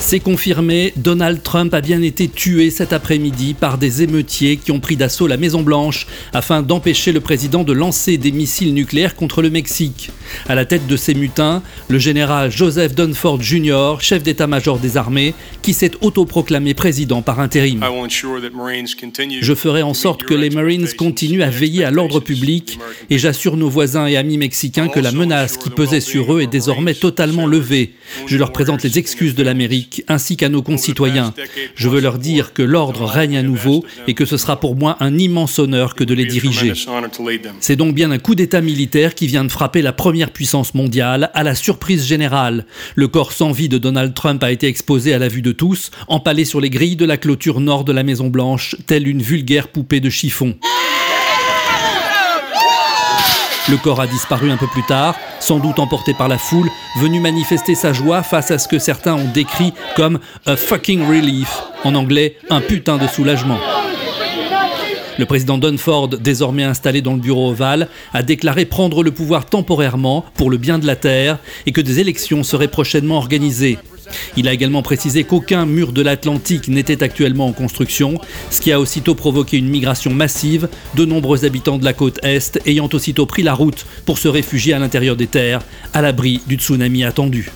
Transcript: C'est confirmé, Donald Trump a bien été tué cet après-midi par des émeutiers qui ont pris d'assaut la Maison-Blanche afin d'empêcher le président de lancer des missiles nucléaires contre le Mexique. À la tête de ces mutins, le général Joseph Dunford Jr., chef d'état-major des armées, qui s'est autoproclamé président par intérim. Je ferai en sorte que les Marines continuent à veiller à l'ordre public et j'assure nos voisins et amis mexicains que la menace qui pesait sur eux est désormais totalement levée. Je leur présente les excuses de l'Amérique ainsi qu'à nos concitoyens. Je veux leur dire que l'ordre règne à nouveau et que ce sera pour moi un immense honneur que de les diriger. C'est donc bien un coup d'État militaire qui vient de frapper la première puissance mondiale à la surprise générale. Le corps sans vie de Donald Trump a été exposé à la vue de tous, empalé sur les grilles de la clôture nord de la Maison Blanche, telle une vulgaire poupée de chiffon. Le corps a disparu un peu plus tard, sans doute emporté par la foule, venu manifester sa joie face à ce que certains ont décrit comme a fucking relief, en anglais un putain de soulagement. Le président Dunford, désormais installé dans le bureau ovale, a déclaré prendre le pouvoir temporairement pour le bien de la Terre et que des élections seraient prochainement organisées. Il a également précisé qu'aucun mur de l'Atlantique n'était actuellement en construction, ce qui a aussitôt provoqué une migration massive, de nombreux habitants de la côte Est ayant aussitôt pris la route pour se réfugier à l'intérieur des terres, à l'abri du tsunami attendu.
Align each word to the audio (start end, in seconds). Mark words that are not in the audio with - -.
C'est 0.00 0.20
confirmé, 0.20 0.92
Donald 0.96 1.42
Trump 1.42 1.74
a 1.74 1.80
bien 1.80 2.00
été 2.00 2.28
tué 2.28 2.70
cet 2.70 2.92
après-midi 2.92 3.52
par 3.52 3.76
des 3.76 4.02
émeutiers 4.02 4.56
qui 4.56 4.70
ont 4.70 4.80
pris 4.80 4.96
d'assaut 4.96 5.26
la 5.26 5.36
Maison-Blanche 5.36 6.06
afin 6.32 6.62
d'empêcher 6.62 7.12
le 7.12 7.20
président 7.20 7.62
de 7.62 7.72
lancer 7.72 8.16
des 8.16 8.32
missiles 8.32 8.72
nucléaires 8.72 9.16
contre 9.16 9.42
le 9.42 9.50
Mexique. 9.50 10.10
À 10.48 10.54
la 10.54 10.64
tête 10.64 10.86
de 10.86 10.96
ces 10.96 11.14
mutins, 11.14 11.62
le 11.88 11.98
général 11.98 12.50
Joseph 12.50 12.94
Dunford 12.94 13.42
Jr., 13.42 13.96
chef 14.00 14.22
d'état-major 14.22 14.78
des 14.78 14.96
armées, 14.96 15.34
qui 15.60 15.74
s'est 15.74 15.92
autoproclamé 16.00 16.72
président 16.72 17.20
par 17.20 17.40
intérim. 17.40 17.84
Je 19.40 19.54
ferai 19.54 19.82
en 19.82 19.94
sorte 19.94 20.22
que 20.22 20.34
les 20.34 20.50
Marines 20.50 20.88
continuent 20.96 21.42
à 21.42 21.50
veiller 21.50 21.84
à 21.84 21.90
l'ordre 21.90 22.20
public 22.20 22.78
et 23.10 23.18
j'assure 23.18 23.56
nos 23.56 23.68
voisins 23.68 24.06
et 24.06 24.16
amis 24.16 24.38
mexicains 24.38 24.88
que 24.88 25.00
la 25.00 25.12
menace 25.12 25.58
qui 25.58 25.70
pesait 25.70 26.00
sur 26.00 26.34
eux 26.34 26.40
est 26.40 26.46
désormais 26.46 26.94
totalement 26.94 27.46
levée. 27.46 27.92
Je 28.26 28.36
leur 28.38 28.52
présente 28.52 28.82
les 28.84 28.98
excuses 28.98 29.34
de 29.34 29.42
l'Amérique 29.42 29.97
ainsi 30.08 30.36
qu'à 30.36 30.48
nos 30.48 30.62
concitoyens. 30.62 31.34
Je 31.74 31.88
veux 31.88 32.00
leur 32.00 32.18
dire 32.18 32.52
que 32.52 32.62
l'ordre 32.62 33.04
règne 33.04 33.36
à 33.36 33.42
nouveau 33.42 33.84
et 34.06 34.14
que 34.14 34.24
ce 34.24 34.36
sera 34.36 34.60
pour 34.60 34.76
moi 34.76 34.96
un 35.00 35.16
immense 35.18 35.58
honneur 35.58 35.94
que 35.94 36.04
de 36.04 36.14
les 36.14 36.26
diriger. 36.26 36.72
C'est 37.60 37.76
donc 37.76 37.94
bien 37.94 38.10
un 38.10 38.18
coup 38.18 38.34
d'État 38.34 38.60
militaire 38.60 39.14
qui 39.14 39.26
vient 39.26 39.44
de 39.44 39.50
frapper 39.50 39.82
la 39.82 39.92
première 39.92 40.30
puissance 40.30 40.74
mondiale 40.74 41.30
à 41.34 41.42
la 41.42 41.54
surprise 41.54 42.06
générale. 42.06 42.66
Le 42.94 43.08
corps 43.08 43.32
sans 43.32 43.52
vie 43.52 43.68
de 43.68 43.78
Donald 43.78 44.14
Trump 44.14 44.42
a 44.42 44.52
été 44.52 44.66
exposé 44.66 45.12
à 45.14 45.18
la 45.18 45.28
vue 45.28 45.42
de 45.42 45.52
tous, 45.52 45.90
empalé 46.08 46.44
sur 46.44 46.60
les 46.60 46.70
grilles 46.70 46.96
de 46.96 47.04
la 47.04 47.16
clôture 47.16 47.60
nord 47.60 47.84
de 47.84 47.92
la 47.92 48.02
Maison 48.02 48.28
Blanche, 48.28 48.76
telle 48.86 49.08
une 49.08 49.22
vulgaire 49.22 49.68
poupée 49.68 50.00
de 50.00 50.10
chiffon. 50.10 50.56
Le 53.70 53.76
corps 53.76 54.00
a 54.00 54.06
disparu 54.06 54.50
un 54.50 54.56
peu 54.56 54.66
plus 54.66 54.82
tard, 54.82 55.14
sans 55.40 55.58
doute 55.58 55.78
emporté 55.78 56.14
par 56.14 56.28
la 56.28 56.38
foule, 56.38 56.70
venu 57.00 57.20
manifester 57.20 57.74
sa 57.74 57.92
joie 57.92 58.22
face 58.22 58.50
à 58.50 58.58
ce 58.58 58.66
que 58.66 58.78
certains 58.78 59.14
ont 59.14 59.30
décrit 59.34 59.74
comme 59.94 60.20
a 60.46 60.56
fucking 60.56 61.06
relief, 61.06 61.62
en 61.84 61.94
anglais 61.94 62.38
un 62.48 62.62
putain 62.62 62.96
de 62.96 63.06
soulagement. 63.06 63.58
Le 65.18 65.26
président 65.26 65.58
Dunford, 65.58 66.10
désormais 66.20 66.62
installé 66.62 67.02
dans 67.02 67.14
le 67.14 67.20
bureau 67.20 67.50
ovale, 67.50 67.88
a 68.12 68.22
déclaré 68.22 68.66
prendre 68.66 69.02
le 69.02 69.10
pouvoir 69.10 69.46
temporairement 69.46 70.24
pour 70.34 70.48
le 70.48 70.58
bien 70.58 70.78
de 70.78 70.86
la 70.86 70.94
Terre 70.94 71.38
et 71.66 71.72
que 71.72 71.80
des 71.80 71.98
élections 71.98 72.44
seraient 72.44 72.68
prochainement 72.68 73.16
organisées. 73.16 73.78
Il 74.36 74.46
a 74.46 74.52
également 74.52 74.82
précisé 74.82 75.24
qu'aucun 75.24 75.66
mur 75.66 75.92
de 75.92 76.02
l'Atlantique 76.02 76.68
n'était 76.68 77.02
actuellement 77.02 77.48
en 77.48 77.52
construction, 77.52 78.20
ce 78.50 78.60
qui 78.60 78.70
a 78.70 78.78
aussitôt 78.78 79.16
provoqué 79.16 79.58
une 79.58 79.68
migration 79.68 80.12
massive, 80.12 80.68
de 80.94 81.04
nombreux 81.04 81.44
habitants 81.44 81.78
de 81.78 81.84
la 81.84 81.92
côte 81.92 82.20
Est 82.22 82.60
ayant 82.64 82.88
aussitôt 82.92 83.26
pris 83.26 83.42
la 83.42 83.54
route 83.54 83.86
pour 84.06 84.18
se 84.18 84.28
réfugier 84.28 84.72
à 84.72 84.78
l'intérieur 84.78 85.16
des 85.16 85.26
terres, 85.26 85.62
à 85.92 86.00
l'abri 86.00 86.40
du 86.46 86.54
tsunami 86.54 87.02
attendu. 87.02 87.50